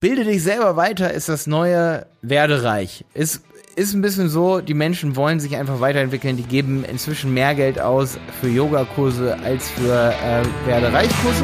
[0.00, 3.04] Bilde dich selber weiter ist das neue Werdereich.
[3.14, 3.42] Ist,
[3.74, 6.36] ist ein bisschen so, die Menschen wollen sich einfach weiterentwickeln.
[6.36, 11.42] Die geben inzwischen mehr Geld aus für Yogakurse als für äh, Werdereichkurse.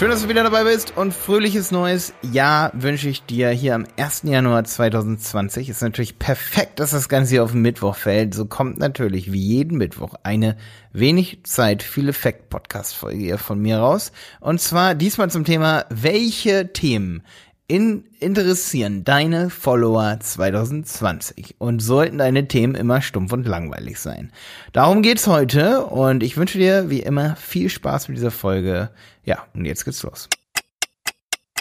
[0.00, 3.86] Schön, dass du wieder dabei bist und fröhliches neues Jahr wünsche ich dir hier am
[3.98, 4.22] 1.
[4.22, 5.68] Januar 2020.
[5.68, 8.32] Ist natürlich perfekt, dass das Ganze hier auf den Mittwoch fällt.
[8.32, 10.56] So kommt natürlich wie jeden Mittwoch eine
[10.94, 14.12] wenig Zeit, viel Effekt Podcast Folge hier von mir raus.
[14.40, 17.22] Und zwar diesmal zum Thema, welche Themen
[17.70, 24.32] in, interessieren deine Follower 2020 und sollten deine Themen immer stumpf und langweilig sein.
[24.72, 28.90] Darum geht's heute und ich wünsche dir wie immer viel Spaß mit dieser Folge.
[29.24, 30.28] Ja, und jetzt geht's los.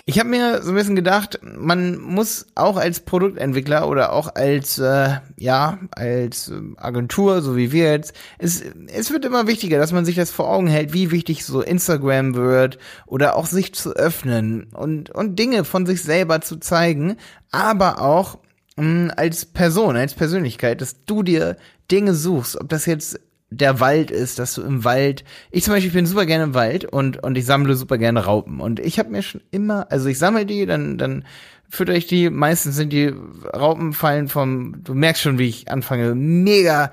[0.09, 4.79] Ich habe mir so ein bisschen gedacht, man muss auch als Produktentwickler oder auch als
[4.79, 10.05] äh, ja als Agentur, so wie wir jetzt, es es wird immer wichtiger, dass man
[10.05, 14.63] sich das vor Augen hält, wie wichtig so Instagram wird oder auch sich zu öffnen
[14.73, 17.17] und und Dinge von sich selber zu zeigen,
[17.51, 18.39] aber auch
[18.77, 21.55] mh, als Person, als Persönlichkeit, dass du dir
[21.91, 23.19] Dinge suchst, ob das jetzt
[23.51, 26.85] der Wald ist, dass du im Wald, ich zum Beispiel bin super gerne im Wald
[26.85, 28.59] und, und ich sammle super gerne Raupen.
[28.59, 31.25] Und ich habe mir schon immer, also ich sammle die, dann, dann
[31.69, 33.13] fütter ich die, meistens sind die
[33.55, 36.91] Raupenfallen vom, du merkst schon, wie ich anfange, mega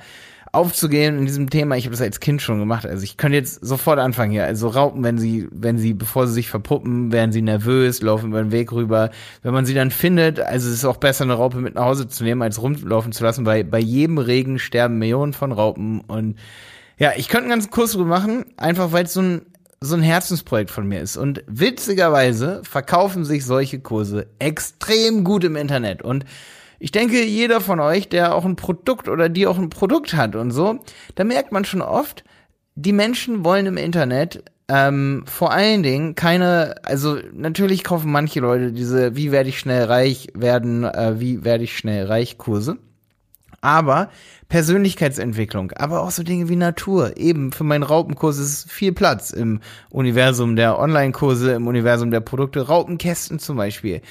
[0.56, 1.76] aufzugehen in diesem Thema.
[1.76, 2.86] Ich habe das als Kind schon gemacht.
[2.86, 4.44] Also ich könnte jetzt sofort anfangen hier.
[4.44, 8.42] Also Raupen, wenn sie, wenn sie, bevor sie sich verpuppen, werden sie nervös, laufen über
[8.42, 9.10] den Weg rüber.
[9.42, 12.08] Wenn man sie dann findet, also es ist auch besser, eine Raupe mit nach Hause
[12.08, 16.00] zu nehmen, als rumlaufen zu lassen, weil bei jedem Regen sterben Millionen von Raupen.
[16.00, 16.36] Und
[16.98, 19.42] ja, ich könnte einen ganzen Kurs drüber machen, einfach weil es so ein
[19.78, 21.18] so ein Herzensprojekt von mir ist.
[21.18, 26.00] Und witzigerweise verkaufen sich solche Kurse extrem gut im Internet.
[26.00, 26.24] Und
[26.78, 30.36] ich denke, jeder von euch, der auch ein Produkt oder die auch ein Produkt hat
[30.36, 30.80] und so,
[31.14, 32.24] da merkt man schon oft,
[32.74, 38.72] die Menschen wollen im Internet ähm, vor allen Dingen keine, also natürlich kaufen manche Leute
[38.72, 42.76] diese, wie werde ich schnell reich werden, äh, wie werde ich schnell reich Kurse.
[43.60, 44.10] Aber
[44.48, 47.16] Persönlichkeitsentwicklung, aber auch so Dinge wie Natur.
[47.16, 49.60] Eben für meinen Raupenkurs ist viel Platz im
[49.90, 54.02] Universum der Online-Kurse, im Universum der Produkte, Raupenkästen zum Beispiel.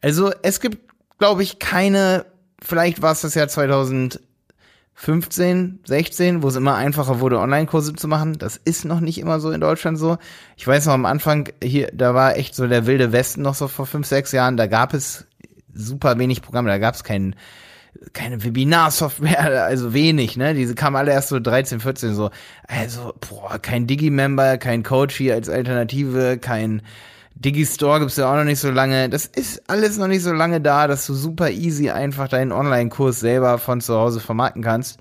[0.00, 2.26] Also es gibt glaube ich, keine,
[2.62, 8.38] vielleicht war es das Jahr 2015, 16, wo es immer einfacher wurde, Online-Kurse zu machen.
[8.38, 10.18] Das ist noch nicht immer so in Deutschland so.
[10.56, 13.68] Ich weiß noch am Anfang, hier, da war echt so der wilde Westen noch so
[13.68, 15.26] vor fünf, sechs Jahren, da gab es
[15.72, 17.34] super wenig Programme, da gab es keinen
[18.12, 20.54] keine Webinar-Software, also wenig, ne?
[20.54, 22.30] Diese kamen alle erst so 13, 14 so.
[22.66, 26.82] Also, boah, kein Digi-Member, kein Coach hier als Alternative, kein
[27.34, 29.08] Digistore gibt's ja auch noch nicht so lange.
[29.08, 33.20] Das ist alles noch nicht so lange da, dass du super easy einfach deinen Online-Kurs
[33.20, 34.98] selber von zu Hause vermarkten kannst.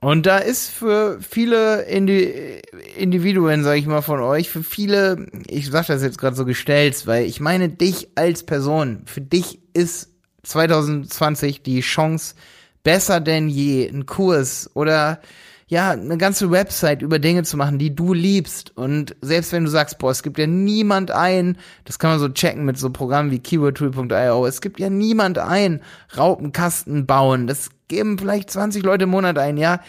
[0.00, 2.60] Und da ist für viele Indi
[2.98, 7.06] Individuen, sage ich mal von euch, für viele, ich sag das jetzt gerade so gestellt,
[7.06, 10.10] weil ich meine dich als Person, für dich ist
[10.42, 12.34] 2020 die Chance
[12.82, 15.20] besser denn je, ein Kurs oder
[15.66, 18.76] ja, eine ganze Website über Dinge zu machen, die du liebst.
[18.76, 22.28] Und selbst wenn du sagst, boah, es gibt ja niemand ein, das kann man so
[22.28, 25.80] checken mit so Programmen wie keywordtool.io, es gibt ja niemand ein,
[26.16, 29.80] Raupenkasten bauen, das geben vielleicht 20 Leute im Monat ein, ja,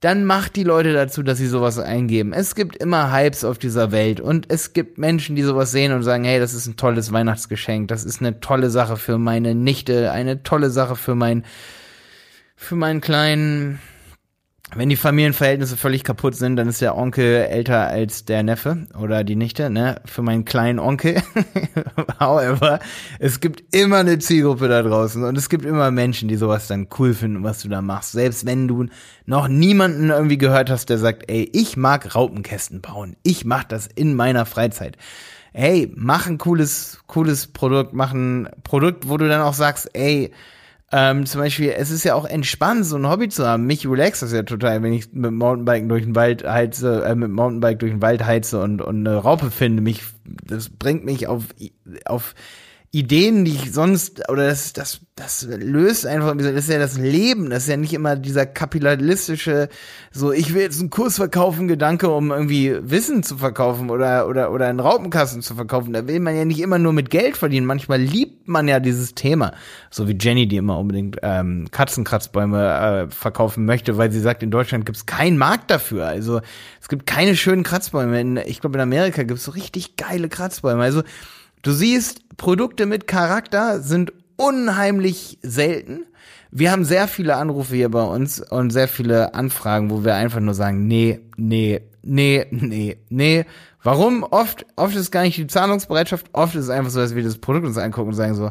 [0.00, 2.34] dann macht die Leute dazu, dass sie sowas eingeben.
[2.34, 6.02] Es gibt immer Hypes auf dieser Welt und es gibt Menschen, die sowas sehen und
[6.02, 10.12] sagen, hey, das ist ein tolles Weihnachtsgeschenk, das ist eine tolle Sache für meine Nichte,
[10.12, 11.44] eine tolle Sache für mein,
[12.54, 13.78] für meinen kleinen,
[14.76, 19.24] wenn die Familienverhältnisse völlig kaputt sind, dann ist der Onkel älter als der Neffe oder
[19.24, 20.00] die Nichte, ne?
[20.04, 21.22] Für meinen kleinen Onkel.
[22.20, 22.80] However,
[23.18, 26.88] es gibt immer eine Zielgruppe da draußen und es gibt immer Menschen, die sowas dann
[26.98, 28.12] cool finden, was du da machst.
[28.12, 28.86] Selbst wenn du
[29.26, 33.16] noch niemanden irgendwie gehört hast, der sagt, ey, ich mag Raupenkästen bauen.
[33.22, 34.96] Ich mach das in meiner Freizeit.
[35.52, 40.32] Hey, mach ein cooles, cooles Produkt, mach ein Produkt, wo du dann auch sagst, ey,
[40.96, 43.66] ähm, zum Beispiel, es ist ja auch entspannt, so ein Hobby zu haben.
[43.66, 47.32] Mich relaxt das ja total, wenn ich mit Mountainbiken durch den Wald heize, äh, mit
[47.32, 49.82] Mountainbike durch den Wald heize und, und eine Raupe finde.
[49.82, 51.46] Mich, das bringt mich auf,
[52.04, 52.36] auf
[52.94, 57.50] Ideen, die ich sonst, oder das, das, das löst einfach, das ist ja das Leben,
[57.50, 59.68] das ist ja nicht immer dieser kapitalistische,
[60.12, 64.52] so, ich will jetzt einen Kurs verkaufen, Gedanke, um irgendwie Wissen zu verkaufen oder, oder,
[64.52, 65.92] oder einen Raupenkasten zu verkaufen.
[65.92, 67.66] Da will man ja nicht immer nur mit Geld verdienen.
[67.66, 69.54] Manchmal liebt man ja dieses Thema.
[69.90, 74.52] So wie Jenny, die immer unbedingt ähm, Katzenkratzbäume äh, verkaufen möchte, weil sie sagt, in
[74.52, 76.06] Deutschland gibt's keinen Markt dafür.
[76.06, 76.40] Also
[76.80, 78.20] es gibt keine schönen Kratzbäume.
[78.20, 80.80] In, ich glaube, in Amerika gibt's so richtig geile Kratzbäume.
[80.80, 81.02] Also
[81.64, 86.04] Du siehst, Produkte mit Charakter sind unheimlich selten.
[86.50, 90.40] Wir haben sehr viele Anrufe hier bei uns und sehr viele Anfragen, wo wir einfach
[90.40, 93.46] nur sagen, nee, nee, nee, nee, nee.
[93.82, 94.24] Warum?
[94.24, 97.38] Oft, oft ist gar nicht die Zahlungsbereitschaft, oft ist es einfach so, dass wir das
[97.38, 98.50] Produkt uns angucken und sagen so,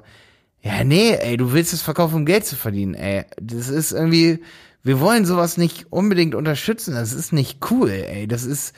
[0.62, 3.26] ja, nee, ey, du willst es verkaufen, um Geld zu verdienen, ey.
[3.40, 4.40] Das ist irgendwie,
[4.82, 6.96] wir wollen sowas nicht unbedingt unterstützen.
[6.96, 8.28] Das ist nicht cool, ey.
[8.28, 8.74] Das ist,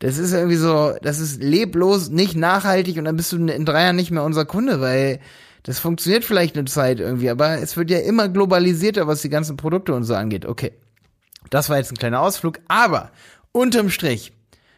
[0.00, 3.84] das ist irgendwie so, das ist leblos, nicht nachhaltig und dann bist du in drei
[3.84, 5.20] Jahren nicht mehr unser Kunde, weil
[5.62, 9.56] das funktioniert vielleicht eine Zeit irgendwie, aber es wird ja immer globalisierter, was die ganzen
[9.56, 10.46] Produkte und so angeht.
[10.46, 10.72] Okay.
[11.50, 13.10] Das war jetzt ein kleiner Ausflug, aber
[13.52, 14.32] unterm Strich,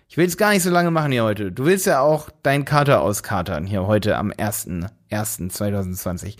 [0.08, 1.52] ich will es gar nicht so lange machen hier heute.
[1.52, 6.34] Du willst ja auch deinen Kater auskatern hier heute am 1.1.2020.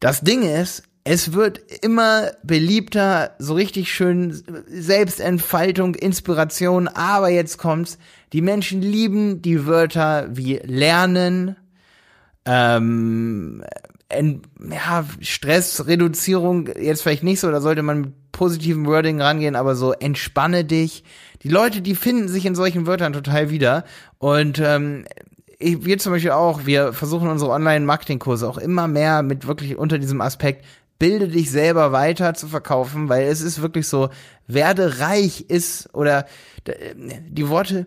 [0.00, 7.96] Das Ding ist, es wird immer beliebter, so richtig schön Selbstentfaltung, Inspiration, aber jetzt kommt's.
[8.34, 11.56] Die Menschen lieben die Wörter wie lernen,
[12.44, 13.64] ähm,
[14.10, 19.76] en, ja, Stressreduzierung jetzt vielleicht nicht so, da sollte man mit positivem Wording rangehen, aber
[19.76, 21.04] so entspanne dich.
[21.42, 23.84] Die Leute, die finden sich in solchen Wörtern total wieder.
[24.18, 25.06] Und ähm,
[25.58, 29.98] ich, wir zum Beispiel auch, wir versuchen unsere Online-Marketing-Kurse auch immer mehr mit wirklich unter
[29.98, 30.66] diesem Aspekt,
[30.98, 34.08] bilde dich selber weiter zu verkaufen, weil es ist wirklich so,
[34.46, 36.26] werde reich ist oder
[36.66, 37.86] die Worte,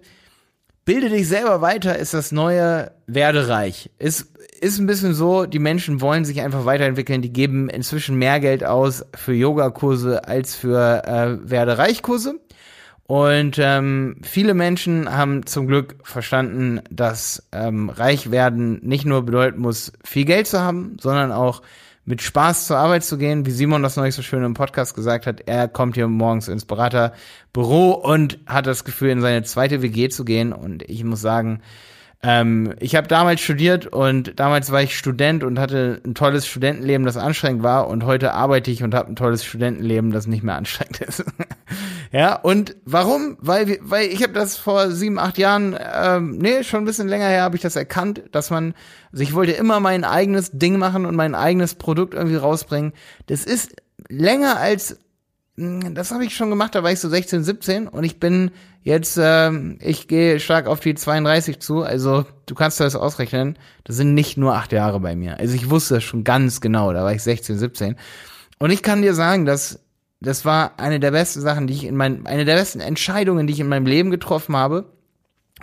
[0.85, 3.91] bilde dich selber weiter ist das neue werde reich.
[3.99, 4.31] Ist
[4.61, 8.63] ist ein bisschen so, die Menschen wollen sich einfach weiterentwickeln, die geben inzwischen mehr Geld
[8.63, 12.39] aus für Yogakurse als für äh, werde reich Kurse.
[13.07, 19.59] Und ähm, viele Menschen haben zum Glück verstanden, dass ähm, reich werden nicht nur bedeuten
[19.59, 21.63] muss, viel Geld zu haben, sondern auch
[22.05, 25.27] mit Spaß zur Arbeit zu gehen, wie Simon das neulich so schön im Podcast gesagt
[25.27, 25.41] hat.
[25.45, 30.25] Er kommt hier morgens ins Beraterbüro und hat das Gefühl, in seine zweite WG zu
[30.25, 30.51] gehen.
[30.51, 31.61] Und ich muss sagen,
[32.23, 37.05] ähm, ich habe damals studiert und damals war ich Student und hatte ein tolles Studentenleben,
[37.05, 37.87] das anstrengend war.
[37.87, 41.23] Und heute arbeite ich und habe ein tolles Studentenleben, das nicht mehr anstrengend ist.
[42.11, 43.37] Ja, und warum?
[43.39, 47.27] Weil, weil ich habe das vor sieben, acht Jahren, ähm, nee, schon ein bisschen länger
[47.27, 48.73] her, habe ich das erkannt, dass man,
[49.11, 52.93] also ich wollte immer mein eigenes Ding machen und mein eigenes Produkt irgendwie rausbringen.
[53.27, 53.75] Das ist
[54.09, 54.97] länger als
[55.57, 58.51] hm, das habe ich schon gemacht, da war ich so 16, 17 und ich bin
[58.83, 63.97] jetzt, ähm, ich gehe stark auf die 32 zu, also du kannst das ausrechnen, das
[63.97, 65.39] sind nicht nur acht Jahre bei mir.
[65.39, 67.95] Also ich wusste das schon ganz genau, da war ich 16, 17
[68.59, 69.79] und ich kann dir sagen, dass
[70.21, 73.53] das war eine der besten Sachen, die ich in mein, eine der besten Entscheidungen, die
[73.53, 74.85] ich in meinem Leben getroffen habe.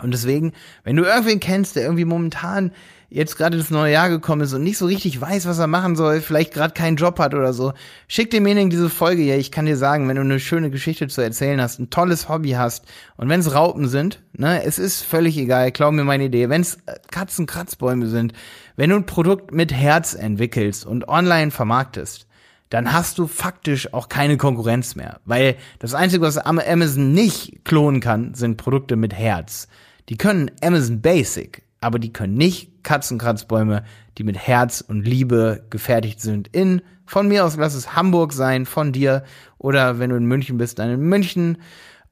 [0.02, 0.52] Und deswegen,
[0.84, 2.72] wenn du irgendwen kennst, der irgendwie momentan
[3.10, 5.96] jetzt gerade das neue Jahr gekommen ist und nicht so richtig weiß, was er machen
[5.96, 7.72] soll, vielleicht gerade keinen Job hat oder so,
[8.06, 9.38] schick demjenigen diese Folge hier.
[9.38, 12.50] Ich kann dir sagen, wenn du eine schöne Geschichte zu erzählen hast, ein tolles Hobby
[12.50, 12.84] hast
[13.16, 16.60] und wenn es Raupen sind, ne, es ist völlig egal, glaub mir meine Idee, wenn
[16.60, 16.78] es
[17.10, 18.34] Katzenkratzbäume sind,
[18.76, 22.27] wenn du ein Produkt mit Herz entwickelst und online vermarktest,
[22.70, 25.20] dann hast du faktisch auch keine Konkurrenz mehr.
[25.24, 29.68] Weil das Einzige, was Amazon nicht klonen kann, sind Produkte mit Herz.
[30.08, 33.84] Die können Amazon Basic, aber die können nicht Katzenkratzbäume,
[34.16, 36.48] die mit Herz und Liebe gefertigt sind.
[36.48, 39.24] In, von mir aus lass es Hamburg sein, von dir.
[39.58, 41.58] Oder wenn du in München bist, dann in München.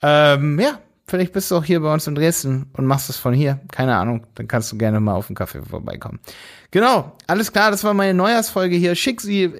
[0.02, 3.34] Ähm, ja, vielleicht bist du auch hier bei uns in Dresden und machst es von
[3.34, 3.60] hier.
[3.72, 4.26] Keine Ahnung.
[4.34, 6.20] Dann kannst du gerne mal auf den Kaffee vorbeikommen.
[6.70, 8.94] Genau, alles klar, das war meine Neujahrsfolge hier.
[8.94, 9.52] Schick sie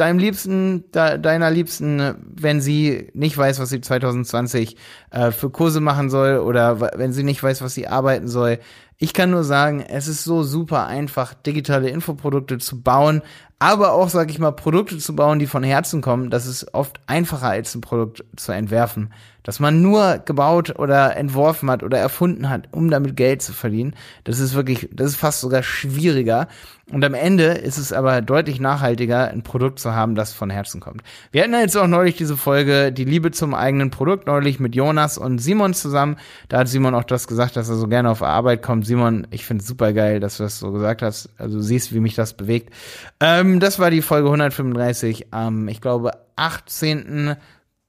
[0.00, 4.76] deinem Liebsten, de, deiner Liebsten, wenn sie nicht weiß, was sie 2020
[5.10, 8.58] äh, für Kurse machen soll oder wenn sie nicht weiß, was sie arbeiten soll.
[8.96, 13.22] Ich kann nur sagen, es ist so super einfach, digitale Infoprodukte zu bauen,
[13.58, 16.30] aber auch, sag ich mal, Produkte zu bauen, die von Herzen kommen.
[16.30, 21.70] Das ist oft einfacher als ein Produkt zu entwerfen dass man nur gebaut oder entworfen
[21.70, 23.94] hat oder erfunden hat, um damit Geld zu verdienen.
[24.24, 26.48] Das ist wirklich, das ist fast sogar schwieriger.
[26.92, 30.80] Und am Ende ist es aber deutlich nachhaltiger, ein Produkt zu haben, das von Herzen
[30.80, 31.02] kommt.
[31.30, 35.16] Wir hatten jetzt auch neulich diese Folge, die Liebe zum eigenen Produkt, neulich mit Jonas
[35.16, 36.16] und Simon zusammen.
[36.48, 38.86] Da hat Simon auch das gesagt, dass er so gerne auf Arbeit kommt.
[38.86, 41.30] Simon, ich finde es super geil, dass du das so gesagt hast.
[41.38, 42.74] Also siehst, wie mich das bewegt.
[43.20, 47.36] Ähm, das war die Folge 135 am, ich glaube, 18.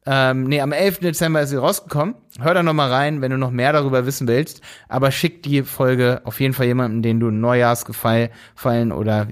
[0.05, 0.99] Ähm, nee, am 11.
[0.99, 2.15] Dezember ist sie rausgekommen.
[2.39, 4.61] Hör da noch mal rein, wenn du noch mehr darüber wissen willst.
[4.89, 9.27] Aber schick die Folge auf jeden Fall jemandem, den du Neujahrsgefallen oder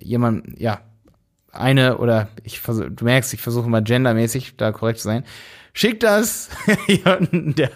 [0.00, 0.80] jemand, ja,
[1.52, 5.24] eine oder ich versuch, du merkst, ich versuche mal gendermäßig da korrekt zu sein.
[5.72, 6.50] Schick das
[6.88, 7.70] der,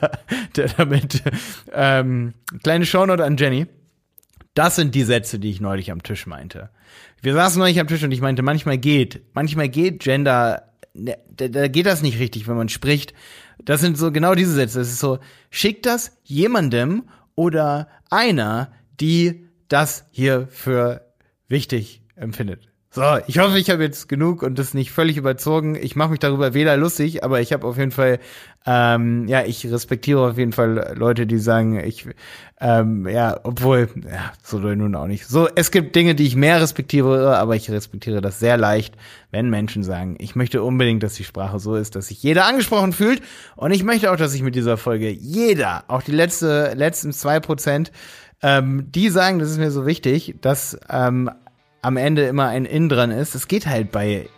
[0.56, 1.22] der damit
[1.72, 3.66] ähm, kleine Shownote an Jenny.
[4.54, 6.70] Das sind die Sätze, die ich neulich am Tisch meinte.
[7.22, 11.14] Wir saßen neulich am Tisch und ich meinte, manchmal geht, manchmal geht Gender da,
[11.48, 13.14] da geht das nicht richtig, wenn man spricht.
[13.62, 14.78] Das sind so genau diese Sätze.
[14.78, 15.18] Das ist so,
[15.50, 21.12] schickt das jemandem oder einer, die das hier für
[21.48, 22.68] wichtig empfindet.
[22.94, 25.74] So, ich hoffe, ich habe jetzt genug und das nicht völlig überzogen.
[25.74, 28.20] Ich mache mich darüber weder lustig, aber ich habe auf jeden Fall,
[28.66, 32.06] ähm, ja, ich respektiere auf jeden Fall Leute, die sagen, ich,
[32.60, 35.26] ähm, ja, obwohl, ja, so nun auch nicht.
[35.26, 38.94] So, es gibt Dinge, die ich mehr respektiere, aber ich respektiere das sehr leicht,
[39.32, 42.92] wenn Menschen sagen, ich möchte unbedingt, dass die Sprache so ist, dass sich jeder angesprochen
[42.92, 43.22] fühlt
[43.56, 47.40] und ich möchte auch, dass sich mit dieser Folge jeder, auch die letzte, letzten zwei
[47.40, 47.90] Prozent,
[48.40, 51.28] ähm, die sagen, das ist mir so wichtig, dass ähm,
[51.84, 53.34] am Ende immer ein In dran ist.
[53.34, 54.28] Es geht halt bei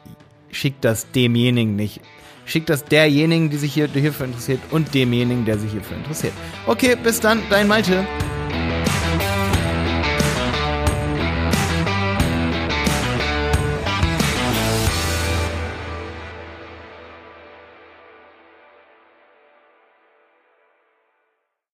[0.50, 2.00] schickt das demjenigen nicht.
[2.44, 6.32] Schickt das derjenigen, die sich hier, hierfür interessiert und demjenigen, der sich hierfür interessiert.
[6.66, 8.06] Okay, bis dann, dein Malte.